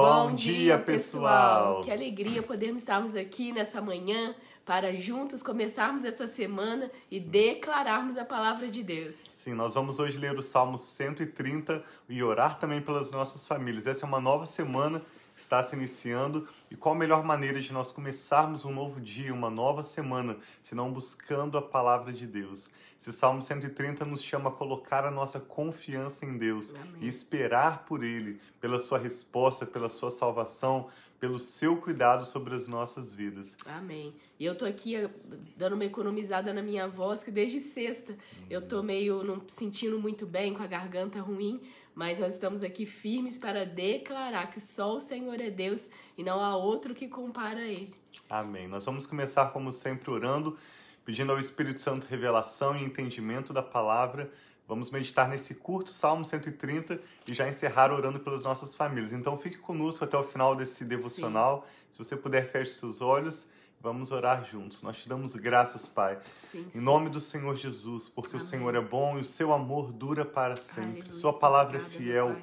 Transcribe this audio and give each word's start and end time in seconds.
Bom, 0.00 0.32
dia, 0.32 0.78
pessoal! 0.78 1.80
Que 1.80 1.90
alegria 1.90 2.40
podermos 2.40 2.82
estarmos 2.82 3.16
aqui 3.16 3.50
nessa 3.50 3.80
manhã 3.80 4.32
para 4.64 4.94
juntos 4.94 5.42
começarmos 5.42 6.04
essa 6.04 6.28
semana 6.28 6.88
e 7.10 7.18
declararmos 7.18 8.16
a 8.16 8.24
palavra 8.24 8.68
de 8.68 8.84
Deus. 8.84 9.16
Sim, 9.16 9.54
nós 9.54 9.74
vamos 9.74 9.98
hoje 9.98 10.16
ler 10.16 10.38
o 10.38 10.40
Salmo 10.40 10.78
130 10.78 11.82
e 12.08 12.22
orar 12.22 12.60
também 12.60 12.80
pelas 12.80 13.10
nossas 13.10 13.44
famílias. 13.44 13.88
Essa 13.88 14.06
é 14.06 14.08
uma 14.08 14.20
nova 14.20 14.46
semana 14.46 15.02
está 15.38 15.62
se 15.62 15.74
iniciando 15.76 16.48
e 16.70 16.76
qual 16.76 16.94
a 16.94 16.98
melhor 16.98 17.24
maneira 17.24 17.60
de 17.60 17.72
nós 17.72 17.92
começarmos 17.92 18.64
um 18.64 18.72
novo 18.72 19.00
dia, 19.00 19.32
uma 19.32 19.48
nova 19.48 19.82
semana, 19.82 20.36
se 20.62 20.74
não 20.74 20.92
buscando 20.92 21.56
a 21.56 21.62
palavra 21.62 22.12
de 22.12 22.26
Deus? 22.26 22.70
Esse 23.00 23.12
Salmo 23.12 23.40
130 23.40 24.04
nos 24.04 24.20
chama 24.20 24.50
a 24.50 24.52
colocar 24.52 25.04
a 25.04 25.10
nossa 25.10 25.38
confiança 25.38 26.26
em 26.26 26.36
Deus 26.36 26.74
Amém. 26.74 27.02
e 27.02 27.08
esperar 27.08 27.84
por 27.84 28.02
Ele, 28.02 28.40
pela 28.60 28.80
sua 28.80 28.98
resposta, 28.98 29.64
pela 29.64 29.88
sua 29.88 30.10
salvação, 30.10 30.88
pelo 31.20 31.38
seu 31.38 31.76
cuidado 31.76 32.24
sobre 32.24 32.54
as 32.54 32.68
nossas 32.68 33.12
vidas. 33.12 33.56
Amém. 33.66 34.14
E 34.38 34.44
eu 34.44 34.54
tô 34.54 34.64
aqui 34.64 34.94
eh, 34.94 35.10
dando 35.56 35.74
uma 35.74 35.84
economizada 35.84 36.52
na 36.52 36.62
minha 36.62 36.86
voz, 36.86 37.22
que 37.22 37.30
desde 37.30 37.58
sexta 37.58 38.16
eu 38.48 38.62
tô 38.62 38.82
meio 38.82 39.24
não 39.24 39.42
sentindo 39.48 39.98
muito 39.98 40.26
bem, 40.26 40.54
com 40.54 40.62
a 40.62 40.66
garganta 40.66 41.20
ruim, 41.20 41.60
mas 41.94 42.20
nós 42.20 42.34
estamos 42.34 42.62
aqui 42.62 42.86
firmes 42.86 43.38
para 43.38 43.66
declarar 43.66 44.48
que 44.48 44.60
só 44.60 44.94
o 44.94 45.00
Senhor 45.00 45.40
é 45.40 45.50
Deus 45.50 45.88
e 46.16 46.22
não 46.22 46.40
há 46.40 46.56
outro 46.56 46.94
que 46.94 47.08
compara 47.08 47.60
a 47.60 47.66
Ele. 47.66 47.92
Amém. 48.30 48.68
Nós 48.68 48.84
vamos 48.84 49.06
começar, 49.06 49.46
como 49.46 49.72
sempre, 49.72 50.10
orando, 50.10 50.56
pedindo 51.04 51.32
ao 51.32 51.38
Espírito 51.38 51.80
Santo 51.80 52.06
revelação 52.06 52.76
e 52.76 52.84
entendimento 52.84 53.52
da 53.52 53.62
palavra. 53.62 54.30
Vamos 54.68 54.90
meditar 54.90 55.26
nesse 55.28 55.54
curto 55.54 55.90
Salmo 55.90 56.24
130 56.26 57.00
e 57.26 57.32
já 57.32 57.48
encerrar 57.48 57.90
orando 57.90 58.20
pelas 58.20 58.44
nossas 58.44 58.74
famílias. 58.74 59.12
Então 59.14 59.38
fique 59.38 59.56
conosco 59.56 60.04
até 60.04 60.16
o 60.18 60.22
final 60.22 60.54
desse 60.54 60.84
devocional. 60.84 61.66
Se 61.90 61.98
você 61.98 62.14
puder, 62.14 62.52
feche 62.52 62.72
seus 62.72 63.00
olhos. 63.00 63.46
Vamos 63.80 64.10
orar 64.10 64.44
juntos. 64.44 64.82
Nós 64.82 64.98
te 64.98 65.08
damos 65.08 65.34
graças, 65.36 65.86
Pai. 65.86 66.18
Sim, 66.40 66.66
Em 66.66 66.70
sim. 66.72 66.80
nome 66.80 67.08
do 67.08 67.20
Senhor 67.20 67.54
Jesus, 67.56 68.08
porque 68.08 68.34
o 68.34 68.38
Amém. 68.38 68.46
Senhor 68.46 68.74
é 68.74 68.80
bom 68.80 69.16
e 69.16 69.20
o 69.22 69.24
seu 69.24 69.52
amor 69.54 69.92
dura 69.92 70.24
para 70.24 70.56
sempre. 70.56 70.82
Aleluia, 71.00 71.12
Sua 71.12 71.32
palavra 71.32 71.76
é 71.78 71.80
fiel, 71.80 72.36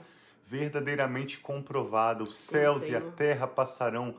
verdadeiramente 0.48 1.38
comprovada. 1.40 2.24
Os 2.24 2.38
céus 2.38 2.88
e 2.88 2.96
a 2.96 3.00
Senhor. 3.02 3.12
terra 3.14 3.46
passarão, 3.48 4.16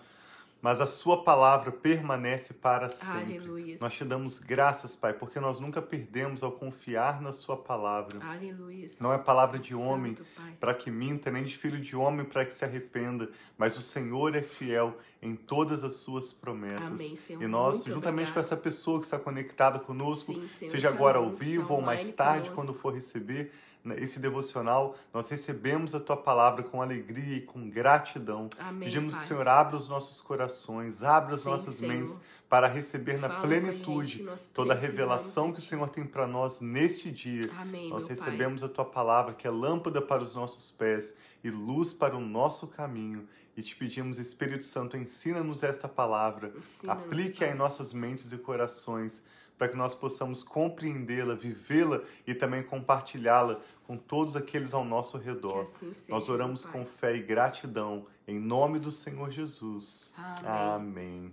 mas 0.63 0.81
a 0.81 0.87
sua 0.87 1.23
palavra 1.23 1.71
permanece 1.71 2.55
para 2.55 2.89
sempre. 2.89 3.37
Aleluia. 3.37 3.77
Nós 3.81 3.95
te 3.95 4.05
damos 4.05 4.39
graças, 4.39 4.97
Pai, 4.97 5.13
porque 5.13 5.39
nós 5.39 5.61
nunca 5.61 5.81
perdemos 5.81 6.43
ao 6.43 6.53
confiar 6.53 7.21
na 7.21 7.33
sua 7.33 7.57
palavra. 7.57 8.19
Aleluia. 8.25 8.89
Não 9.01 9.13
é 9.13 9.19
palavra 9.19 9.59
de 9.59 9.71
Santo, 9.71 9.83
homem 9.83 10.17
para 10.59 10.75
que 10.75 10.91
minta, 10.91 11.31
nem 11.31 11.45
de 11.45 11.57
filho 11.57 11.81
de 11.81 11.95
homem 11.95 12.25
para 12.25 12.45
que 12.45 12.53
se 12.55 12.65
arrependa, 12.65 13.31
mas 13.57 13.77
o 13.77 13.83
Senhor 13.83 14.35
é 14.35 14.43
fiel 14.43 14.97
em 15.23 15.35
todas 15.37 15.85
as 15.85 15.95
suas 15.97 16.33
promessas. 16.33 17.01
Amém, 17.01 17.17
Senhor. 17.17 17.43
E 17.43 17.47
nós, 17.47 17.79
Muito 17.79 17.95
juntamente 17.95 18.27
com 18.27 18.39
obrigada. 18.39 18.41
essa 18.41 18.57
pessoa 18.57 18.99
que 18.99 19.05
está 19.05 19.19
conectada 19.19 19.79
conosco, 19.79 20.33
Sim, 20.33 20.47
Senhor, 20.49 20.71
seja 20.71 20.89
agora 20.89 21.19
ao 21.19 21.31
vivo 21.31 21.75
ou 21.75 21.81
mais 21.83 22.11
tarde, 22.13 22.51
conosco. 22.51 22.55
quando 22.55 22.75
for 22.79 22.95
receber 22.95 23.53
esse 23.97 24.19
devocional, 24.19 24.97
nós 25.13 25.29
recebemos 25.29 25.95
a 25.95 26.01
tua 26.01 26.17
palavra 26.17 26.63
com 26.63 26.83
alegria 26.83 27.37
e 27.37 27.41
com 27.41 27.69
gratidão. 27.71 28.49
Amém, 28.59 28.89
Pedimos 28.89 29.15
Pai. 29.15 29.21
que 29.21 29.25
o 29.25 29.29
Senhor 29.29 29.49
abra 29.49 29.77
os 29.77 29.89
nossos 29.89 30.21
corações, 30.21 31.03
abra 31.03 31.35
as 31.35 31.41
Sim, 31.43 31.49
nossas 31.51 31.75
Senhor. 31.77 31.95
mentes 31.95 32.19
para 32.49 32.67
receber 32.67 33.19
na 33.19 33.29
Fala 33.29 33.49
gente, 33.49 33.49
plenitude 33.63 34.23
nós 34.23 34.47
toda 34.47 34.73
a 34.73 34.77
revelação 34.77 35.53
que 35.53 35.59
o. 35.59 35.63
Senhor 35.63 35.89
tem 35.89 36.05
para 36.05 36.27
nós 36.27 36.61
neste 36.61 37.11
dia. 37.11 37.51
Amém, 37.59 37.91
Nós 37.91 38.07
meu 38.07 38.17
Pai. 38.17 38.25
recebemos 38.27 38.63
a 38.63 38.69
tua 38.69 38.85
palavra, 38.85 39.35
que 39.35 39.47
é 39.47 39.51
lâmpada 39.51 40.01
para 40.01 40.23
os 40.23 40.35
nossos 40.35 40.71
pés 40.71 41.15
e 41.43 41.51
luz 41.51 41.93
para 41.93 42.17
o 42.17 42.21
nosso 42.21 42.69
caminho. 42.69 43.29
E 43.57 43.63
te 43.63 43.75
pedimos, 43.75 44.19
Espírito 44.19 44.65
Santo, 44.67 44.97
ensina-nos 44.99 45.63
esta 45.63 45.89
palavra, 45.89 46.53
Ensina-nos, 46.57 47.05
aplique-a 47.05 47.49
em 47.49 47.55
nossas 47.55 47.93
mentes 47.93 48.31
e 48.31 48.37
corações, 48.39 49.23
para 49.59 49.69
que 49.69 49.77
nós 49.77 49.95
possamos 49.95 50.43
compreendê-la, 50.43 51.35
vivê-la 51.35 52.03
e 52.27 52.35
também 52.35 52.63
compartilhá-la 52.63 53.61
com 53.87 53.97
todos 53.97 54.37
aqueles 54.37 54.75
ao 54.75 54.85
nosso 54.85 55.17
redor. 55.17 55.63
assim 55.63 55.93
seja, 55.93 56.13
Nós 56.13 56.29
oramos 56.29 56.65
com 56.65 56.85
fé 56.85 57.17
e 57.17 57.23
gratidão, 57.23 58.07
em 58.27 58.39
nome 58.39 58.79
do 58.79 58.91
Senhor 58.91 59.31
Jesus. 59.31 60.15
Amém. 60.45 61.31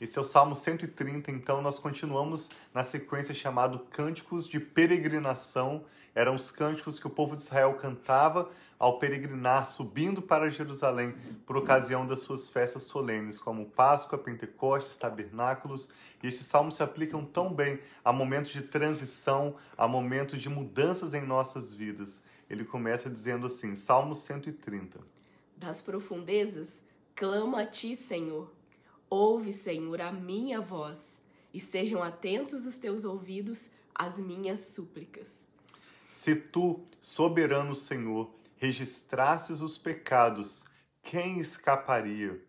Esse 0.00 0.18
é 0.18 0.20
o 0.20 0.24
Salmo 0.24 0.54
130, 0.54 1.30
então 1.30 1.62
nós 1.62 1.78
continuamos 1.78 2.50
na 2.74 2.84
sequência 2.84 3.32
chamado 3.32 3.78
Cânticos 3.90 4.46
de 4.46 4.60
Peregrinação. 4.60 5.84
Eram 6.14 6.34
os 6.34 6.50
cânticos 6.50 6.98
que 6.98 7.06
o 7.06 7.10
povo 7.10 7.34
de 7.34 7.42
Israel 7.42 7.74
cantava 7.74 8.50
ao 8.84 8.98
peregrinar, 8.98 9.66
subindo 9.66 10.20
para 10.20 10.50
Jerusalém 10.50 11.14
por 11.46 11.56
ocasião 11.56 12.06
das 12.06 12.20
suas 12.20 12.46
festas 12.46 12.82
solenes, 12.82 13.38
como 13.38 13.64
Páscoa, 13.64 14.18
Pentecostes, 14.18 14.94
Tabernáculos. 14.98 15.88
E 16.22 16.26
estes 16.26 16.44
salmos 16.44 16.76
se 16.76 16.82
aplicam 16.82 17.24
tão 17.24 17.50
bem 17.50 17.80
a 18.04 18.12
momentos 18.12 18.52
de 18.52 18.60
transição, 18.60 19.56
a 19.74 19.88
momentos 19.88 20.38
de 20.42 20.50
mudanças 20.50 21.14
em 21.14 21.24
nossas 21.24 21.72
vidas. 21.72 22.20
Ele 22.50 22.62
começa 22.62 23.08
dizendo 23.08 23.46
assim, 23.46 23.74
Salmo 23.74 24.14
130. 24.14 25.00
Das 25.56 25.80
profundezas, 25.80 26.82
clamo 27.14 27.56
a 27.56 27.64
ti, 27.64 27.96
Senhor. 27.96 28.52
Ouve, 29.08 29.50
Senhor, 29.50 29.98
a 30.02 30.12
minha 30.12 30.60
voz. 30.60 31.22
Estejam 31.54 32.02
atentos 32.02 32.66
os 32.66 32.76
teus 32.76 33.06
ouvidos 33.06 33.70
às 33.94 34.20
minhas 34.20 34.60
súplicas. 34.60 35.48
Se 36.12 36.36
tu, 36.36 36.80
soberano 37.00 37.74
Senhor, 37.74 38.30
registrasses 38.64 39.60
os 39.60 39.76
pecados, 39.76 40.64
quem 41.02 41.38
escaparia? 41.38 42.42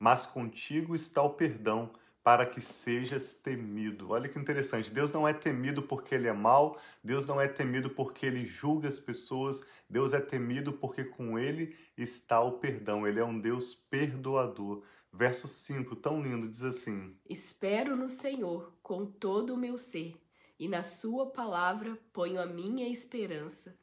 Mas 0.00 0.26
contigo 0.26 0.96
está 0.96 1.22
o 1.22 1.30
perdão, 1.30 1.92
para 2.24 2.44
que 2.44 2.60
sejas 2.60 3.34
temido. 3.34 4.10
Olha 4.10 4.28
que 4.28 4.38
interessante. 4.38 4.92
Deus 4.92 5.12
não 5.12 5.26
é 5.26 5.32
temido 5.32 5.82
porque 5.82 6.14
ele 6.14 6.26
é 6.26 6.32
mau, 6.32 6.78
Deus 7.04 7.24
não 7.24 7.40
é 7.40 7.46
temido 7.46 7.88
porque 7.88 8.26
ele 8.26 8.44
julga 8.44 8.88
as 8.88 8.98
pessoas, 8.98 9.64
Deus 9.88 10.12
é 10.12 10.20
temido 10.20 10.72
porque 10.72 11.04
com 11.04 11.38
ele 11.38 11.76
está 11.96 12.40
o 12.40 12.58
perdão. 12.58 13.06
Ele 13.06 13.20
é 13.20 13.24
um 13.24 13.38
Deus 13.38 13.72
perdoador. 13.72 14.82
Verso 15.12 15.48
5, 15.48 15.96
tão 15.96 16.20
lindo, 16.20 16.48
diz 16.48 16.62
assim: 16.62 17.16
Espero 17.28 17.96
no 17.96 18.08
Senhor 18.08 18.76
com 18.82 19.06
todo 19.06 19.54
o 19.54 19.56
meu 19.56 19.78
ser, 19.78 20.14
e 20.58 20.68
na 20.68 20.82
sua 20.82 21.30
palavra 21.30 21.96
ponho 22.12 22.40
a 22.40 22.46
minha 22.46 22.88
esperança. 22.88 23.79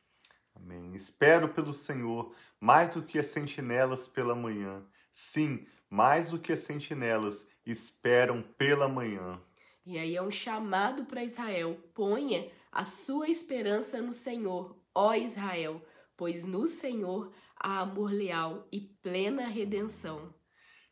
Amém. 0.57 0.95
Espero 0.95 1.49
pelo 1.49 1.71
Senhor 1.71 2.33
mais 2.59 2.95
do 2.95 3.03
que 3.03 3.19
as 3.19 3.27
sentinelas 3.27 4.07
pela 4.07 4.35
manhã. 4.35 4.83
Sim, 5.11 5.65
mais 5.89 6.29
do 6.29 6.39
que 6.39 6.51
as 6.51 6.59
sentinelas 6.59 7.47
esperam 7.65 8.41
pela 8.41 8.87
manhã. 8.87 9.39
E 9.85 9.97
aí 9.97 10.15
é 10.15 10.21
um 10.21 10.31
chamado 10.31 11.05
para 11.05 11.23
Israel: 11.23 11.77
ponha 11.93 12.51
a 12.71 12.83
sua 12.83 13.29
esperança 13.29 14.01
no 14.01 14.11
Senhor, 14.11 14.75
ó 14.93 15.13
Israel, 15.13 15.81
pois 16.15 16.43
no 16.43 16.67
Senhor 16.67 17.31
há 17.55 17.79
amor 17.79 18.11
leal 18.11 18.67
e 18.71 18.81
plena 19.01 19.45
redenção. 19.45 20.33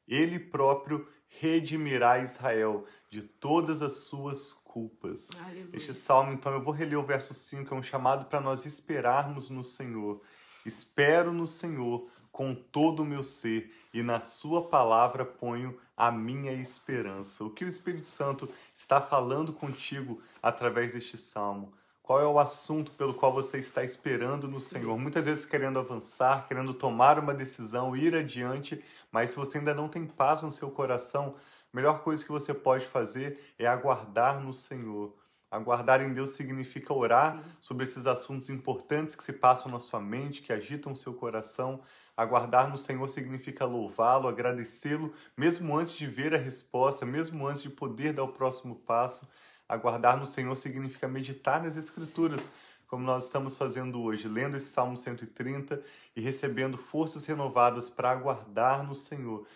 Ele 0.07 0.39
próprio 0.39 1.07
redimirá 1.39 2.19
Israel 2.19 2.85
de 3.09 3.23
todas 3.23 3.81
as 3.81 3.93
suas 3.93 4.53
culpas. 4.53 5.29
Aleluia. 5.39 5.69
Este 5.73 5.93
salmo, 5.93 6.33
então, 6.33 6.53
eu 6.53 6.61
vou 6.61 6.73
reler 6.73 6.99
o 6.99 7.05
verso 7.05 7.33
5, 7.33 7.73
é 7.73 7.77
um 7.77 7.83
chamado 7.83 8.25
para 8.25 8.41
nós 8.41 8.65
esperarmos 8.65 9.49
no 9.49 9.63
Senhor. 9.63 10.21
Espero 10.65 11.31
no 11.31 11.47
Senhor 11.47 12.09
com 12.31 12.53
todo 12.53 13.01
o 13.01 13.05
meu 13.05 13.23
ser, 13.23 13.73
e 13.93 14.03
na 14.03 14.19
Sua 14.19 14.67
palavra 14.67 15.23
ponho 15.23 15.79
a 15.95 16.11
minha 16.11 16.51
esperança. 16.51 17.45
O 17.45 17.49
que 17.49 17.63
o 17.63 17.67
Espírito 17.67 18.07
Santo 18.07 18.49
está 18.73 18.99
falando 18.99 19.53
contigo 19.53 20.21
através 20.43 20.93
deste 20.93 21.17
salmo? 21.17 21.73
Qual 22.05 22.21
é 22.21 22.27
o 22.27 22.37
assunto 22.37 22.91
pelo 22.91 23.15
qual 23.15 23.33
você 23.33 23.57
está 23.57 23.83
esperando 23.83 24.47
no 24.47 24.59
Sim. 24.59 24.75
Senhor? 24.75 24.95
Muitas 24.95 25.25
vezes 25.25 25.43
querendo 25.43 25.79
avançar, 25.79 26.47
querendo 26.47 26.71
tomar 26.71 27.17
uma 27.17 27.33
decisão, 27.33 27.97
ir 27.97 28.13
adiante, 28.13 28.85
mas 29.11 29.31
se 29.31 29.35
você 29.35 29.57
ainda 29.57 29.73
não 29.73 29.89
tem 29.89 30.05
paz 30.05 30.43
no 30.43 30.51
seu 30.51 30.69
coração, 30.69 31.35
a 31.73 31.75
melhor 31.75 32.03
coisa 32.03 32.23
que 32.23 32.31
você 32.31 32.53
pode 32.53 32.85
fazer 32.85 33.55
é 33.57 33.65
aguardar 33.65 34.39
no 34.39 34.53
Senhor. 34.53 35.15
Aguardar 35.49 35.99
em 35.99 36.13
Deus 36.13 36.29
significa 36.33 36.93
orar 36.93 37.41
Sim. 37.41 37.49
sobre 37.59 37.85
esses 37.85 38.05
assuntos 38.05 38.51
importantes 38.51 39.15
que 39.15 39.23
se 39.23 39.33
passam 39.33 39.71
na 39.71 39.79
sua 39.79 39.99
mente, 39.99 40.43
que 40.43 40.53
agitam 40.53 40.91
o 40.91 40.95
seu 40.95 41.15
coração. 41.15 41.81
Aguardar 42.15 42.69
no 42.69 42.77
Senhor 42.77 43.09
significa 43.09 43.65
louvá-lo, 43.65 44.27
agradecê-lo, 44.27 45.11
mesmo 45.35 45.75
antes 45.75 45.93
de 45.93 46.05
ver 46.05 46.35
a 46.35 46.37
resposta, 46.37 47.03
mesmo 47.03 47.47
antes 47.47 47.63
de 47.63 47.69
poder 47.71 48.13
dar 48.13 48.25
o 48.25 48.31
próximo 48.31 48.75
passo. 48.75 49.27
Aguardar 49.67 50.17
no 50.17 50.25
Senhor 50.25 50.55
significa 50.55 51.07
meditar 51.07 51.61
nas 51.61 51.75
Escrituras, 51.75 52.51
como 52.87 53.03
nós 53.03 53.25
estamos 53.25 53.55
fazendo 53.55 54.01
hoje, 54.01 54.27
lendo 54.27 54.55
esse 54.55 54.67
Salmo 54.67 54.95
130 54.95 55.81
e 56.15 56.21
recebendo 56.21 56.77
forças 56.77 57.25
renovadas 57.25 57.89
para 57.89 58.11
aguardar 58.11 58.83
no 58.83 58.93
Senhor, 58.93 59.47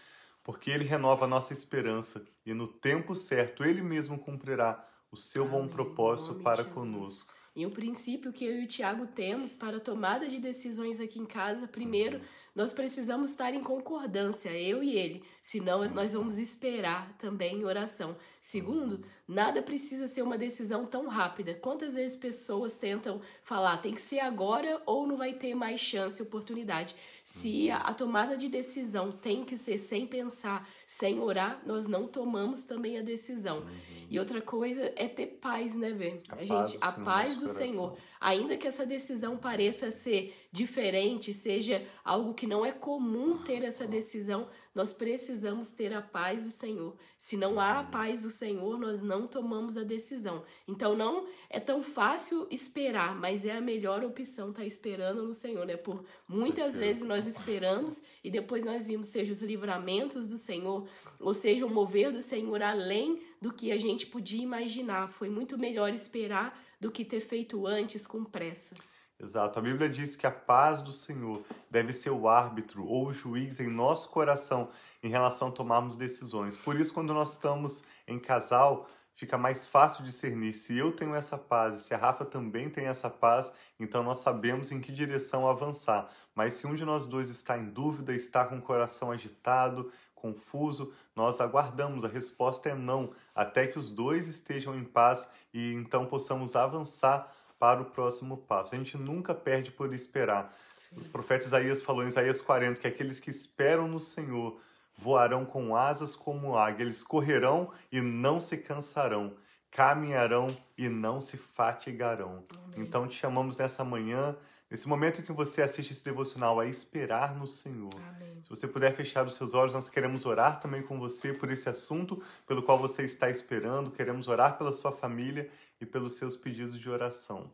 porque 0.44 0.72
Ele 0.72 0.84
renova 0.84 1.26
a 1.26 1.28
nossa 1.28 1.54
esperança 1.54 2.26
e 2.46 2.54
no 2.54 2.68
tempo 2.68 3.16
certo 3.16 3.64
Ele 3.64 3.82
mesmo 3.82 4.18
cumprirá 4.18 4.84
o 5.12 5.18
seu 5.18 5.48
bom 5.48 5.60
Amém. 5.60 5.68
Em 5.68 5.74
propósito 5.74 6.36
para 6.36 6.64
Jesus. 6.64 6.74
conosco. 6.74 7.39
E 7.56 7.66
o 7.66 7.72
princípio 7.72 8.32
que 8.32 8.46
eu 8.46 8.62
e 8.62 8.64
o 8.64 8.68
Tiago 8.68 9.08
temos 9.08 9.56
para 9.56 9.78
a 9.78 9.82
tomada 9.82 10.28
de 10.28 10.40
decisões 10.40 11.00
aqui 11.00 11.20
em 11.20 11.26
casa, 11.26 11.68
primeiro, 11.68 12.18
uhum. 12.18 12.24
nós 12.56 12.74
precisamos 12.74 13.32
estar 13.32 13.54
em 13.54 13.62
concordância, 13.62 14.50
eu 14.50 14.84
e 14.84 14.96
ele, 14.96 15.24
senão 15.44 15.88
nós 15.90 16.14
vamos 16.14 16.38
esperar 16.38 17.16
também 17.18 17.58
em 17.58 17.66
oração. 17.66 18.16
Segundo, 18.42 18.94
uhum. 18.94 19.04
nada 19.28 19.62
precisa 19.62 20.08
ser 20.08 20.22
uma 20.22 20.38
decisão 20.38 20.86
tão 20.86 21.08
rápida. 21.08 21.54
Quantas 21.54 21.96
vezes 21.96 22.16
pessoas 22.16 22.74
tentam 22.74 23.22
falar, 23.44 23.78
tem 23.78 23.94
que 23.94 24.02
ser 24.02 24.20
agora 24.20 24.82
ou 24.86 25.06
não 25.06 25.18
vai 25.18 25.34
ter 25.34 25.56
mais 25.56 25.82
chance, 25.82 26.22
oportunidade? 26.22 26.96
Se 27.26 27.70
a, 27.70 27.78
a 27.78 27.94
tomada 27.94 28.38
de 28.38 28.48
decisão 28.48 29.12
tem 29.12 29.44
que 29.44 29.58
ser 29.58 29.78
sem 29.78 30.08
pensar, 30.08 30.68
sem 30.90 31.20
orar, 31.20 31.62
nós 31.68 31.86
não 31.86 32.08
tomamos 32.08 32.64
também 32.64 32.98
a 32.98 33.04
decisão. 33.04 33.60
Uhum. 33.60 34.08
E 34.10 34.20
outra 34.20 34.42
coisa 34.42 34.92
é 34.96 35.08
ter 35.08 35.28
paz, 35.40 35.76
né, 35.76 35.92
Bê? 35.92 36.20
A, 36.28 36.36
a 36.38 36.44
gente, 36.44 36.80
a 36.82 36.92
paz 36.94 37.40
do 37.40 37.48
Senhor. 37.48 37.96
Ainda 38.22 38.58
que 38.58 38.68
essa 38.68 38.86
decisão 38.86 39.38
pareça 39.38 39.92
ser 39.92 40.36
diferente, 40.52 41.34
seja 41.34 41.86
algo 42.04 42.34
que 42.34 42.46
não 42.48 42.66
é 42.66 42.72
comum 42.72 43.38
ter 43.38 43.64
essa 43.64 43.88
decisão, 43.88 44.50
nós 44.74 44.92
precisamos 44.92 45.70
ter 45.70 45.94
a 45.94 46.02
paz 46.02 46.44
do 46.44 46.52
Senhor. 46.52 46.96
Se 47.18 47.38
não 47.38 47.60
há 47.60 47.80
a 47.80 47.84
paz 47.84 48.24
do 48.24 48.30
Senhor, 48.30 48.78
nós 48.78 49.02
não 49.02 49.28
tomamos 49.28 49.78
a 49.78 49.84
decisão. 49.84 50.44
Então 50.68 50.96
não 50.96 51.28
é 51.50 51.60
tão 51.60 51.82
fácil 51.82 52.48
esperar, 52.52 53.16
mas 53.16 53.46
é 53.46 53.52
a 53.52 53.62
melhor 53.62 54.04
opção 54.04 54.50
estar 54.50 54.62
tá 54.62 54.68
esperando 54.68 55.24
no 55.24 55.34
Senhor, 55.34 55.66
né? 55.66 55.78
Por 55.78 56.04
muitas 56.28 56.78
vezes 56.78 57.04
nós 57.04 57.26
esperamos 57.28 58.02
e 58.24 58.30
depois 58.30 58.66
nós 58.66 58.88
vimos 58.88 59.10
seja 59.10 59.32
os 59.32 59.42
livramentos 59.42 60.28
do 60.28 60.38
Senhor, 60.38 60.88
ou 61.20 61.34
seja 61.34 61.66
o 61.66 61.70
mover 61.70 62.12
do 62.12 62.22
Senhor 62.22 62.62
além 62.62 63.22
do 63.42 63.54
que 63.54 63.72
a 63.72 63.78
gente 63.78 64.06
podia 64.06 64.44
imaginar. 64.44 65.10
Foi 65.10 65.30
muito 65.30 65.58
melhor 65.58 65.94
esperar 65.94 66.60
do 66.80 66.92
que 66.92 67.06
ter 67.06 67.22
feito 67.22 67.66
antes 67.66 68.06
com 68.06 68.24
pressa. 68.24 68.76
Exato. 69.22 69.60
A 69.60 69.62
Bíblia 69.62 69.90
diz 69.90 70.16
que 70.16 70.26
a 70.26 70.32
paz 70.32 70.82
do 70.82 70.94
Senhor 70.94 71.44
deve 71.70 71.92
ser 71.92 72.10
o 72.10 72.30
árbitro 72.30 72.86
ou 72.86 73.08
o 73.08 73.14
juiz 73.14 73.60
em 73.60 73.68
nosso 73.68 74.10
coração 74.10 74.70
em 75.04 75.10
relação 75.10 75.50
a 75.50 75.52
tomarmos 75.52 75.98
decisões. 75.98 76.56
Por 76.56 76.80
isso, 76.80 76.94
quando 76.94 77.14
nós 77.14 77.32
estamos 77.32 77.84
em 78.08 78.18
casal, 78.18 78.88
fica 79.14 79.38
mais 79.38 79.68
fácil 79.68 80.06
discernir 80.06 80.54
se 80.54 80.78
eu 80.78 80.94
tenho 80.94 81.14
essa 81.14 81.38
paz 81.38 81.76
e 81.76 81.84
se 81.84 81.94
a 81.94 81.98
Rafa 81.98 82.24
também 82.24 82.70
tem 82.70 82.86
essa 82.86 83.10
paz, 83.10 83.52
então 83.78 84.02
nós 84.02 84.20
sabemos 84.20 84.72
em 84.72 84.80
que 84.80 84.94
direção 84.94 85.48
avançar. 85.48 86.10
Mas 86.34 86.54
se 86.54 86.66
um 86.66 86.74
de 86.74 86.86
nós 86.86 87.06
dois 87.06 87.30
está 87.30 87.58
em 87.58 87.66
dúvida, 87.66 88.14
está 88.14 88.46
com 88.46 88.58
o 88.58 88.62
coração 88.62 89.12
agitado, 89.12 89.92
confuso, 90.20 90.94
nós 91.16 91.42
aguardamos. 91.42 92.04
A 92.04 92.08
resposta 92.08 92.70
é 92.70 92.76
não, 92.76 93.12
até 93.34 93.68
que 93.68 93.80
os 93.80 93.90
dois 93.90 94.28
estejam 94.28 94.78
em 94.78 94.84
paz 94.84 95.30
e 95.54 95.74
então 95.74 96.06
possamos 96.06 96.56
avançar 96.56 97.34
para 97.58 97.82
o 97.82 97.86
próximo 97.86 98.38
passo. 98.38 98.74
A 98.74 98.78
gente 98.78 98.98
nunca 98.98 99.36
perde 99.36 99.72
por 99.72 99.94
esperar. 99.94 100.56
Sim. 100.76 101.02
O 101.02 101.10
profeta 101.10 101.46
Isaías 101.46 101.82
falou 101.82 102.04
em 102.04 102.08
Isaías 102.08 102.42
40 102.42 102.80
que 102.80 102.88
aqueles 102.88 103.20
que 103.20 103.30
esperam 103.30 103.88
no 103.88 104.00
Senhor 104.00 104.60
voarão 104.98 105.46
com 105.46 105.76
asas 105.76 106.16
como 106.16 106.58
águia, 106.58 106.84
eles 106.84 107.04
correrão 107.04 107.72
e 107.92 108.02
não 108.02 108.40
se 108.40 108.58
cansarão, 108.58 109.34
caminharão 109.72 110.48
e 110.78 110.90
não 110.90 111.22
se 111.22 111.38
fatigarão. 111.38 112.44
Amém. 112.54 112.72
Então 112.78 113.08
te 113.08 113.16
chamamos 113.16 113.56
nessa 113.58 113.84
manhã, 113.84 114.36
nesse 114.70 114.88
momento 114.88 115.22
em 115.22 115.24
que 115.24 115.32
você 115.32 115.62
assiste 115.62 115.92
esse 115.92 116.04
devocional, 116.04 116.60
a 116.60 116.66
esperar 116.66 117.36
no 117.36 117.48
Senhor. 117.48 117.94
Amém. 118.10 118.42
Se 118.42 118.50
você 118.50 118.68
puder 118.68 118.96
fechar 118.96 119.26
os 119.26 119.36
seus 119.36 119.54
olhos, 119.54 119.74
nós 119.74 119.90
queremos 119.90 120.26
orar 120.26 120.60
também 120.60 120.82
com 120.82 121.00
você 121.00 121.34
por 121.34 121.52
esse 121.52 121.68
assunto 121.68 122.22
pelo 122.48 122.64
qual 122.64 122.78
você 122.78 123.04
está 123.04 123.30
esperando, 123.30 123.92
queremos 123.92 124.28
orar 124.28 124.58
pela 124.58 124.72
sua 124.72 124.92
família 124.92 125.50
e 125.82 125.86
pelos 125.86 126.16
seus 126.16 126.36
pedidos 126.36 126.80
de 126.80 126.90
oração. 126.90 127.52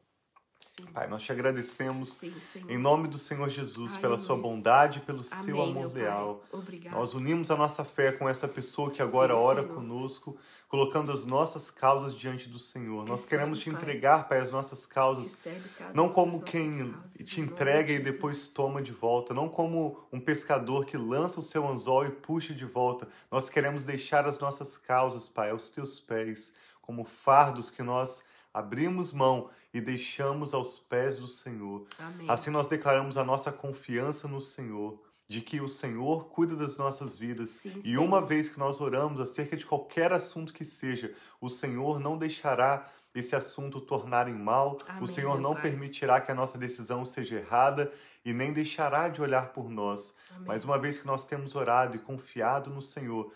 Sim. 0.66 0.86
Pai, 0.94 1.08
nós 1.08 1.24
te 1.24 1.32
agradecemos 1.32 2.14
Sim, 2.14 2.34
em 2.68 2.78
nome 2.78 3.08
do 3.08 3.18
Senhor 3.18 3.50
Jesus 3.50 3.96
Ai, 3.96 4.02
pela 4.02 4.18
sua 4.18 4.36
bondade 4.36 5.00
e 5.00 5.02
pelo 5.02 5.20
Amém, 5.20 5.44
seu 5.44 5.62
amor 5.62 5.94
leal. 5.94 6.44
Nós 6.92 7.14
unimos 7.14 7.52
a 7.52 7.56
nossa 7.56 7.86
fé 7.86 8.12
com 8.12 8.28
essa 8.28 8.48
pessoa 8.48 8.90
que 8.92 9.02
agora 9.02 9.36
Sim, 9.36 9.42
ora 9.42 9.62
Senhor. 9.62 9.76
conosco, 9.76 10.38
colocando 10.68 11.12
as 11.12 11.26
nossas 11.26 11.72
causas 11.72 12.14
diante 12.14 12.50
do 12.50 12.60
Senhor. 12.60 12.98
Recebe, 12.98 13.10
nós 13.10 13.26
queremos 13.26 13.60
te 13.60 13.70
entregar, 13.70 14.28
Pai, 14.28 14.40
as 14.40 14.52
nossas 14.52 14.86
causas, 14.86 15.48
não 15.94 16.10
como 16.10 16.42
quem 16.42 16.94
te 17.24 17.40
entrega 17.40 17.94
e 17.94 18.00
depois 18.00 18.48
toma 18.50 18.82
de 18.82 18.92
volta, 18.92 19.34
não 19.34 19.48
como 19.48 20.06
um 20.12 20.20
pescador 20.20 20.86
que 20.86 20.98
lança 20.98 21.40
o 21.40 21.44
seu 21.44 21.68
anzol 21.68 22.06
e 22.06 22.10
puxa 22.10 22.54
de 22.54 22.66
volta. 22.66 23.08
Nós 23.32 23.50
queremos 23.50 23.86
deixar 23.86 24.26
as 24.26 24.40
nossas 24.40 24.76
causas, 24.78 25.28
Pai, 25.28 25.52
aos 25.52 25.70
teus 25.70 26.00
pés 26.00 26.54
como 26.82 27.04
fardos 27.04 27.70
que 27.70 27.82
nós 27.82 28.24
abrimos 28.56 29.12
mão 29.12 29.50
e 29.74 29.82
deixamos 29.82 30.54
aos 30.54 30.80
pés 30.80 31.20
do 31.20 31.28
Senhor. 31.28 31.86
Amém. 32.00 32.26
Assim 32.30 32.50
nós 32.50 32.68
declaramos 32.68 33.18
a 33.18 33.24
nossa 33.24 33.52
confiança 33.52 34.30
no 34.30 34.40
Senhor, 34.40 34.98
de 35.28 35.42
que 35.42 35.60
o 35.60 35.68
Senhor 35.68 36.30
cuida 36.30 36.56
das 36.56 36.78
nossas 36.78 37.20
vidas. 37.20 37.50
Sim, 37.50 37.74
e 37.80 37.82
sim. 37.82 37.98
uma 37.98 38.22
vez 38.22 38.48
que 38.48 38.58
nós 38.58 38.80
oramos 38.80 39.20
acerca 39.20 39.58
de 39.58 39.66
qualquer 39.66 40.14
assunto 40.14 40.54
que 40.54 40.64
seja, 40.64 41.14
o 41.42 41.50
Senhor 41.50 42.00
não 42.00 42.18
deixará 42.18 42.90
esse 43.14 43.36
assunto 43.36 43.82
tornar 43.82 44.30
em 44.30 44.34
mal, 44.34 44.78
Amém, 44.88 45.04
o 45.04 45.08
Senhor 45.08 45.40
não 45.40 45.54
pai. 45.54 45.64
permitirá 45.64 46.22
que 46.22 46.32
a 46.32 46.36
nossa 46.36 46.58
decisão 46.58 47.04
seja 47.04 47.36
errada 47.36 47.92
e 48.24 48.34
nem 48.34 48.54
deixará 48.54 49.10
de 49.10 49.22
olhar 49.22 49.52
por 49.52 49.70
nós. 49.70 50.16
Amém. 50.32 50.44
Mas 50.48 50.64
uma 50.64 50.80
vez 50.80 50.98
que 50.98 51.06
nós 51.06 51.26
temos 51.26 51.56
orado 51.56 51.98
e 51.98 52.00
confiado 52.00 52.70
no 52.70 52.82
Senhor, 52.82 53.34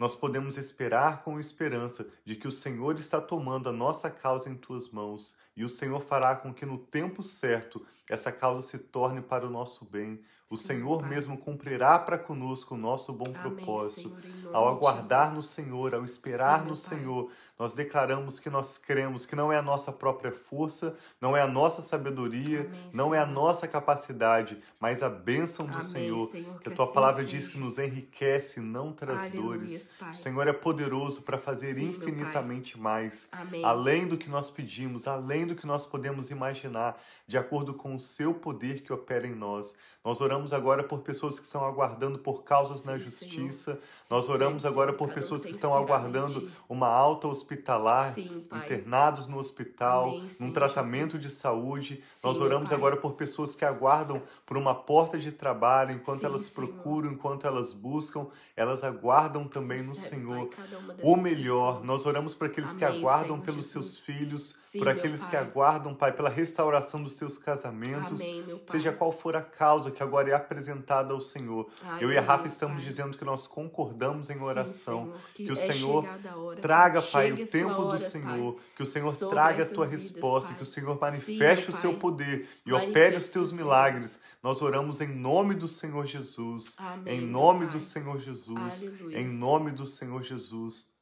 nós 0.00 0.14
podemos 0.14 0.56
esperar 0.56 1.22
com 1.22 1.38
esperança 1.38 2.08
de 2.24 2.34
que 2.34 2.48
o 2.48 2.52
Senhor 2.52 2.96
está 2.96 3.20
tomando 3.20 3.68
a 3.68 3.72
nossa 3.72 4.10
causa 4.10 4.48
em 4.48 4.54
tuas 4.54 4.90
mãos 4.90 5.38
e 5.54 5.62
o 5.62 5.68
Senhor 5.68 6.00
fará 6.00 6.34
com 6.34 6.54
que 6.54 6.64
no 6.64 6.78
tempo 6.78 7.22
certo 7.22 7.86
essa 8.08 8.32
causa 8.32 8.62
se 8.62 8.78
torne 8.78 9.20
para 9.20 9.46
o 9.46 9.50
nosso 9.50 9.84
bem. 9.84 10.24
O 10.50 10.56
Sim, 10.56 10.64
Senhor 10.64 11.00
pai. 11.00 11.10
mesmo 11.10 11.38
cumprirá 11.38 11.96
para 11.98 12.18
conosco 12.18 12.74
o 12.74 12.78
nosso 12.78 13.12
bom 13.12 13.30
Amém, 13.36 13.54
propósito. 13.54 14.12
Senhor, 14.20 14.56
ao 14.56 14.68
aguardar 14.68 15.32
no 15.32 15.42
Senhor, 15.44 15.94
ao 15.94 16.04
esperar 16.04 16.62
Sim, 16.62 16.68
no 16.68 16.76
Senhor, 16.76 17.30
nós 17.56 17.72
declaramos 17.74 18.40
que 18.40 18.50
nós 18.50 18.76
cremos 18.78 19.24
que 19.26 19.36
não 19.36 19.52
é 19.52 19.58
a 19.58 19.62
nossa 19.62 19.92
própria 19.92 20.32
força, 20.32 20.96
não 21.20 21.36
é 21.36 21.42
a 21.42 21.46
nossa 21.46 21.82
sabedoria, 21.82 22.62
Amém, 22.62 22.80
não 22.94 23.04
Senhor. 23.10 23.14
é 23.14 23.18
a 23.20 23.26
nossa 23.26 23.68
capacidade, 23.68 24.58
mas 24.80 25.02
a 25.04 25.08
bênção 25.10 25.66
do 25.66 25.74
Amém, 25.74 25.84
Senhor. 25.84 26.28
Senhor 26.30 26.58
que 26.58 26.68
a 26.68 26.74
tua 26.74 26.84
assim 26.86 26.94
palavra 26.94 27.22
seja. 27.22 27.36
diz 27.36 27.46
que 27.48 27.58
nos 27.58 27.78
enriquece, 27.78 28.58
não 28.60 28.92
traz 28.92 29.24
Aleluia, 29.30 29.58
dores. 29.58 29.94
Pai. 30.00 30.12
O 30.12 30.16
Senhor 30.16 30.48
é 30.48 30.52
poderoso 30.52 31.22
para 31.22 31.38
fazer 31.38 31.74
Sim, 31.74 31.90
infinitamente 31.90 32.76
mais, 32.76 33.28
além 33.62 34.08
do 34.08 34.16
que 34.18 34.28
nós 34.28 34.50
pedimos, 34.50 35.06
além 35.06 35.46
do 35.46 35.54
que 35.54 35.66
nós 35.66 35.86
podemos 35.86 36.30
imaginar, 36.30 37.00
de 37.26 37.38
acordo 37.38 37.72
com 37.74 37.94
o 37.94 38.00
seu 38.00 38.34
poder 38.34 38.82
que 38.82 38.92
opera 38.92 39.26
em 39.28 39.34
nós. 39.34 39.76
Nós 40.02 40.22
oramos 40.22 40.39
agora 40.52 40.82
por 40.82 41.00
pessoas 41.00 41.38
que 41.38 41.44
estão 41.44 41.64
aguardando 41.64 42.18
por 42.18 42.42
causas 42.42 42.80
Sim, 42.80 42.86
na 42.86 42.98
justiça. 42.98 43.72
Senhor. 43.72 43.80
Nós 44.08 44.28
oramos 44.28 44.64
agora 44.64 44.92
por 44.92 45.12
pessoas 45.12 45.44
que 45.44 45.52
estão 45.52 45.74
aguardando 45.74 46.50
uma 46.68 46.88
alta 46.88 47.28
hospitalar, 47.28 48.12
Sim, 48.12 48.46
internados 48.52 49.26
no 49.26 49.38
hospital, 49.38 50.08
Amém, 50.08 50.28
num 50.40 50.52
tratamento 50.52 51.12
Jesus. 51.12 51.22
de 51.22 51.30
saúde. 51.30 52.04
Sim, 52.06 52.26
Nós 52.26 52.40
oramos 52.40 52.72
agora 52.72 52.96
por 52.96 53.12
pessoas 53.12 53.54
que 53.54 53.64
aguardam 53.64 54.22
por 54.46 54.56
uma 54.56 54.74
porta 54.74 55.18
de 55.18 55.30
trabalho, 55.30 55.92
enquanto 55.92 56.24
elas 56.24 56.48
procuram, 56.48 57.12
enquanto 57.12 57.46
elas 57.46 57.72
buscam, 57.72 58.26
elas 58.56 58.82
aguardam 58.82 59.46
também 59.46 59.82
no 59.82 59.94
Senhor 59.94 60.48
pai, 60.48 60.66
o 61.02 61.16
melhor. 61.16 61.74
Pessoas. 61.74 61.86
Nós 61.86 62.06
oramos 62.06 62.34
por 62.34 62.46
aqueles 62.46 62.70
Amém, 62.70 62.78
que 62.78 62.84
aguardam 62.84 63.40
pelos 63.40 63.66
Jesus. 63.66 63.70
seus 63.70 63.98
filhos, 63.98 64.56
por 64.78 64.88
aqueles 64.88 65.24
que 65.24 65.36
aguardam, 65.36 65.94
Pai, 65.94 66.12
pela 66.12 66.30
restauração 66.30 67.02
dos 67.02 67.14
seus 67.14 67.38
casamentos, 67.38 68.22
seja 68.66 68.92
qual 68.92 69.12
for 69.12 69.36
a 69.36 69.42
causa 69.42 69.90
que 69.90 70.02
agora 70.02 70.29
é 70.30 70.34
apresentada 70.34 71.12
ao 71.12 71.20
Senhor. 71.20 71.68
Ai, 71.84 72.04
Eu 72.04 72.12
e 72.12 72.18
a 72.18 72.20
Rafa 72.20 72.46
estamos 72.46 72.76
pai. 72.76 72.84
dizendo 72.84 73.18
que 73.18 73.24
nós 73.24 73.46
concordamos 73.46 74.30
em 74.30 74.40
oração, 74.40 75.04
Sim, 75.04 75.10
Senhor, 75.12 75.20
que, 75.34 75.44
que, 75.44 75.50
o 75.50 75.54
é 75.54 75.56
Senhor 75.56 76.04
traga, 76.60 77.02
Pai, 77.02 77.32
o 77.32 77.46
tempo 77.46 77.82
hora, 77.82 77.96
do 77.96 77.98
Senhor, 77.98 78.54
pai, 78.54 78.62
que 78.76 78.82
o 78.82 78.86
Senhor 78.86 79.14
traga 79.16 79.64
a 79.64 79.66
tua 79.66 79.86
vidas, 79.86 80.10
resposta, 80.10 80.48
pai. 80.50 80.56
que 80.56 80.62
o 80.62 80.66
Senhor 80.66 80.98
manifeste 81.00 81.64
Sim, 81.66 81.70
o 81.70 81.74
seu 81.74 81.94
poder 81.94 82.48
e 82.64 82.72
opere 82.72 83.16
os 83.16 83.28
teus 83.28 83.52
milagres. 83.52 84.20
Nós 84.42 84.62
oramos 84.62 85.00
em 85.00 85.08
nome 85.08 85.54
do 85.54 85.68
Senhor 85.68 86.06
Jesus, 86.06 86.76
Amém, 86.78 87.18
em 87.18 87.26
nome 87.26 87.66
do 87.66 87.80
Senhor 87.80 88.18
Jesus, 88.20 88.84
Aleluia. 88.84 89.18
em 89.20 89.28
nome 89.28 89.70
do 89.70 89.86
Senhor 89.86 90.22
Jesus. 90.22 90.98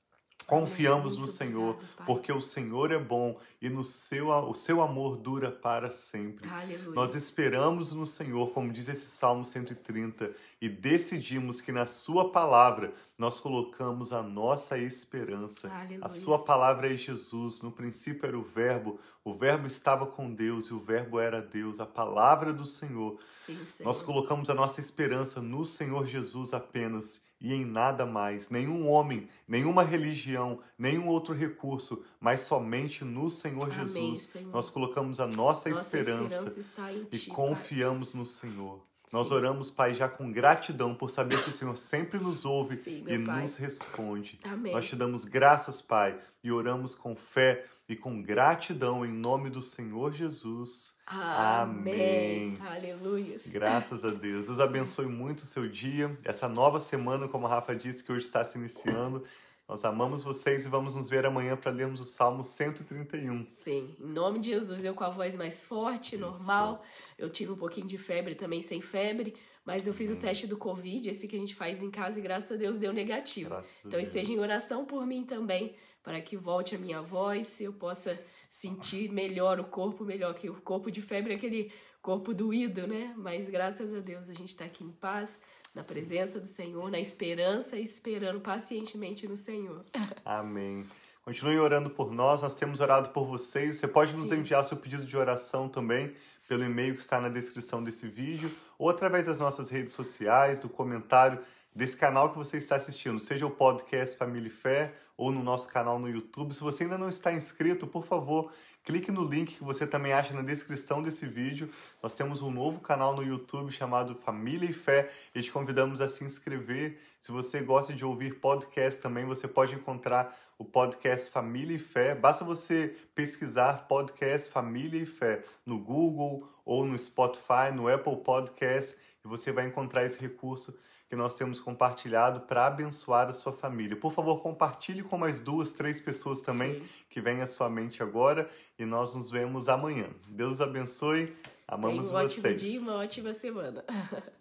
Confiamos 0.49 1.14
no 1.14 1.28
Senhor, 1.28 1.76
porque 2.07 2.33
o 2.33 2.40
Senhor 2.40 2.90
é 2.90 2.99
bom 2.99 3.38
e 3.61 3.69
no 3.69 3.85
seu, 3.85 4.28
o 4.28 4.55
seu 4.55 4.81
amor 4.81 5.19
dura 5.19 5.52
para 5.52 5.90
sempre. 5.90 6.49
Aleluia. 6.49 6.95
Nós 6.95 7.14
esperamos 7.14 7.93
no 7.93 8.07
Senhor, 8.07 8.50
como 8.52 8.73
diz 8.73 8.88
esse 8.88 9.11
Salmo 9.11 9.45
130, 9.45 10.33
e 10.59 10.67
decidimos 10.71 11.61
que 11.61 11.71
na 11.71 11.85
Sua 11.85 12.33
palavra 12.33 12.95
nós 13.19 13.38
colocamos 13.38 14.11
a 14.11 14.23
nossa 14.23 14.78
esperança. 14.78 15.69
Aleluia. 15.69 16.00
A 16.00 16.09
Sua 16.09 16.38
palavra 16.38 16.90
é 16.90 16.97
Jesus. 16.97 17.61
No 17.61 17.71
princípio 17.71 18.26
era 18.26 18.38
o 18.38 18.43
Verbo, 18.43 18.99
o 19.23 19.35
Verbo 19.35 19.67
estava 19.67 20.07
com 20.07 20.33
Deus 20.33 20.69
e 20.69 20.73
o 20.73 20.81
Verbo 20.81 21.21
era 21.21 21.43
Deus, 21.43 21.78
a 21.78 21.85
palavra 21.85 22.55
do 22.55 22.64
Senhor. 22.64 23.19
Sim, 23.31 23.62
Senhor. 23.67 23.87
Nós 23.87 24.00
colocamos 24.00 24.49
a 24.49 24.55
nossa 24.55 24.81
esperança 24.81 25.43
no 25.43 25.67
Senhor 25.67 26.07
Jesus 26.07 26.55
apenas 26.55 27.27
e 27.40 27.52
em 27.52 27.64
nada 27.64 28.04
mais, 28.04 28.50
nenhum 28.50 28.88
homem, 28.88 29.28
nenhuma 29.47 29.85
religião, 29.85 30.61
nenhum 30.76 31.07
outro 31.07 31.35
recurso, 31.35 32.04
mas 32.21 32.40
somente 32.40 33.04
no 33.04 33.30
Senhor 33.30 33.64
Amém, 33.64 33.87
Jesus. 33.87 34.21
Senhor. 34.23 34.52
Nós 34.52 34.68
colocamos 34.68 35.21
a 35.21 35.26
nossa, 35.26 35.68
Nossa 35.68 35.99
esperança, 35.99 36.35
esperança 36.49 36.92
e 36.92 37.04
ti, 37.18 37.26
Pai. 37.28 37.37
confiamos 37.37 38.14
no 38.14 38.26
Senhor. 38.26 38.83
Nós 39.12 39.28
Sim. 39.28 39.35
oramos, 39.35 39.71
Pai, 39.71 39.95
já 39.95 40.09
com 40.09 40.30
gratidão 40.30 40.95
por 40.95 41.09
saber 41.11 41.42
que 41.42 41.49
o 41.49 41.52
Senhor 41.52 41.76
sempre 41.76 42.18
nos 42.18 42.45
ouve 42.45 42.76
Sim, 42.76 43.04
e 43.07 43.18
Pai. 43.18 43.40
nos 43.42 43.57
responde. 43.57 44.38
Amém. 44.45 44.73
Nós 44.73 44.87
te 44.87 44.97
damos 44.97 45.25
graças, 45.25 45.80
Pai, 45.80 46.18
e 46.45 46.52
oramos 46.52 46.95
com 46.95 47.16
fé 47.16 47.64
e 47.88 47.97
com 47.97 48.23
gratidão 48.23 49.04
em 49.04 49.11
nome 49.11 49.49
do 49.49 49.62
Senhor 49.62 50.12
Jesus. 50.12 50.99
Amém. 51.07 52.57
Amém. 52.59 52.59
Aleluia. 52.61 53.37
Graças 53.47 54.04
a 54.04 54.11
Deus. 54.11 54.47
Deus 54.47 54.61
abençoe 54.61 55.07
muito 55.07 55.38
o 55.38 55.47
seu 55.47 55.66
dia, 55.66 56.16
essa 56.23 56.49
nova 56.49 56.78
semana, 56.78 57.26
como 57.26 57.47
a 57.47 57.50
Rafa 57.50 57.75
disse, 57.75 58.04
que 58.04 58.12
hoje 58.12 58.26
está 58.26 58.45
se 58.45 58.59
iniciando. 58.59 59.25
Nós 59.66 59.85
amamos 59.85 60.23
vocês 60.23 60.64
e 60.64 60.68
vamos 60.68 60.97
nos 60.97 61.11
ver 61.11 61.26
amanhã 61.26 61.57
para 61.57 61.71
lermos 61.71 62.00
o 62.00 62.04
Salmo 62.04 62.42
131. 62.42 63.47
Sim, 63.49 63.95
em 64.00 64.07
nome 64.07 64.38
de 64.38 64.50
Jesus, 64.50 64.85
eu 64.85 64.95
com 64.95 65.04
a 65.04 65.11
voz 65.11 65.35
mais 65.37 65.64
forte, 65.64 66.16
normal. 66.16 66.83
Eu 67.18 67.28
tive 67.28 67.52
um 67.52 67.57
pouquinho 67.57 67.87
de 67.87 67.99
febre 67.99 68.35
também, 68.35 68.62
sem 68.62 68.80
febre, 68.80 69.35
mas 69.68 69.87
eu 69.87 69.92
fiz 69.92 70.10
o 70.10 70.16
teste 70.16 70.46
do 70.46 70.56
Covid, 70.56 71.10
esse 71.10 71.28
que 71.28 71.37
a 71.37 71.38
gente 71.38 71.54
faz 71.54 71.82
em 71.82 71.90
casa, 71.90 72.18
e 72.18 72.22
graças 72.22 72.52
a 72.52 72.56
Deus 72.56 72.78
deu 72.78 72.90
negativo. 72.90 73.50
Graças 73.50 73.84
Então 73.84 74.00
esteja 74.00 74.32
em 74.32 74.38
oração 74.38 74.87
por 74.87 75.06
mim 75.06 75.26
também, 75.26 75.76
para 76.02 76.22
que 76.22 76.38
volte 76.38 76.75
a 76.75 76.78
minha 76.78 77.02
voz, 77.02 77.60
eu 77.60 77.70
possa 77.70 78.18
sentir 78.50 79.12
melhor 79.12 79.60
o 79.60 79.64
corpo, 79.64 80.06
melhor 80.06 80.32
que 80.32 80.48
o 80.48 80.54
corpo 80.54 80.90
de 80.90 81.02
febre 81.02 81.34
é 81.34 81.37
aquele 81.37 81.70
corpo 82.00 82.32
doído, 82.32 82.87
né? 82.87 83.12
Mas 83.18 83.50
graças 83.50 83.92
a 83.92 84.00
Deus 84.00 84.30
a 84.30 84.32
gente 84.32 84.48
está 84.48 84.64
aqui 84.64 84.82
em 84.82 84.90
paz, 84.90 85.38
na 85.75 85.84
presença 85.84 86.40
do 86.40 86.46
Senhor, 86.46 86.90
na 86.90 86.98
esperança 86.98 87.76
e 87.76 87.82
esperando 87.82 88.40
pacientemente 88.40 89.28
no 89.28 89.37
Senhor. 89.37 89.84
Amém. 90.25 90.87
Continue 91.26 91.58
orando 91.58 91.90
por 91.90 92.10
nós, 92.10 92.40
nós 92.40 92.54
temos 92.54 92.80
orado 92.80 93.10
por 93.10 93.26
vocês. 93.26 93.76
Você 93.76 93.87
pode 93.87 94.16
nos 94.16 94.30
Sim. 94.30 94.37
enviar 94.37 94.64
seu 94.64 94.78
pedido 94.78 95.04
de 95.04 95.14
oração 95.14 95.68
também 95.68 96.14
pelo 96.49 96.64
e-mail 96.64 96.95
que 96.95 97.00
está 97.00 97.21
na 97.21 97.28
descrição 97.28 97.85
desse 97.85 98.09
vídeo 98.09 98.50
ou 98.78 98.88
através 98.88 99.26
das 99.26 99.38
nossas 99.38 99.71
redes 99.71 99.93
sociais, 99.93 100.59
do 100.59 100.69
comentário 100.69 101.38
desse 101.75 101.97
canal 101.97 102.31
que 102.31 102.38
você 102.38 102.57
está 102.57 102.75
assistindo, 102.75 103.21
seja 103.21 103.47
o 103.47 103.50
podcast 103.50 104.17
Família 104.17 104.49
e 104.49 104.50
Fé 104.50 104.95
ou 105.17 105.31
no 105.31 105.43
nosso 105.43 105.69
canal 105.69 105.99
no 105.99 106.09
YouTube. 106.09 106.55
Se 106.55 106.61
você 106.61 106.85
ainda 106.85 106.97
não 106.97 107.09
está 107.09 107.33
inscrito, 107.33 107.87
por 107.87 108.05
favor, 108.05 108.50
clique 108.88 109.12
no 109.12 109.23
link 109.23 109.57
que 109.57 109.62
você 109.62 109.87
também 109.87 110.14
acha 110.14 110.33
na 110.33 110.40
descrição 110.40 111.02
desse 111.02 111.26
vídeo. 111.26 111.68
Nós 112.02 112.14
temos 112.14 112.40
um 112.40 112.50
novo 112.50 112.80
canal 112.80 113.14
no 113.14 113.23
YouTube 113.23 113.71
chamado 113.71 114.14
Família 114.14 114.71
e 114.71 114.73
Fé 114.73 115.11
e 115.35 115.42
te 115.42 115.52
convidamos 115.52 116.00
a 116.00 116.09
se 116.09 116.25
inscrever. 116.25 116.99
Se 117.21 117.30
você 117.30 117.61
gosta 117.61 117.92
de 117.92 118.02
ouvir 118.02 118.40
podcast 118.40 118.99
também, 118.99 119.26
você 119.26 119.47
pode 119.47 119.75
encontrar 119.75 120.35
o 120.57 120.64
podcast 120.64 121.30
Família 121.30 121.76
e 121.76 121.78
Fé. 121.78 122.14
Basta 122.14 122.47
você 122.47 122.97
pesquisar 123.14 123.87
podcast 123.87 124.50
Família 124.50 125.02
e 125.02 125.07
Fé 125.07 125.42
no 125.66 125.78
Google 125.78 126.49
ou 126.64 126.83
no 126.87 126.99
Spotify, 126.99 127.71
no 127.75 127.88
Apple 127.88 128.16
Podcast, 128.25 128.97
e 129.23 129.28
você 129.28 129.52
vai 129.52 129.66
encontrar 129.66 130.07
esse 130.07 130.18
recurso 130.18 130.80
que 131.08 131.16
nós 131.16 131.34
temos 131.34 131.58
compartilhado 131.58 132.40
para 132.40 132.66
abençoar 132.66 133.28
a 133.28 133.34
sua 133.34 133.52
família. 133.52 133.96
Por 133.96 134.12
favor, 134.12 134.42
compartilhe 134.42 135.02
com 135.02 135.16
mais 135.16 135.40
duas, 135.40 135.72
três 135.72 136.00
pessoas 136.00 136.40
também 136.42 136.76
Sim. 136.76 136.84
que 137.08 137.20
vem 137.20 137.40
à 137.40 137.46
sua 137.46 137.70
mente 137.70 138.02
agora 138.02 138.50
e 138.78 138.84
nós 138.84 139.14
nos 139.14 139.30
vemos 139.30 139.68
amanhã. 139.68 140.06
Deus 140.28 140.60
abençoe. 140.60 141.34
Amamos 141.66 142.06
Tenha 142.08 142.18
um 142.18 142.24
ótimo 142.24 142.42
vocês. 142.42 142.62
dia 142.62 142.74
e 142.74 142.78
uma 142.78 142.96
ótima 142.96 143.32
semana. 143.34 143.84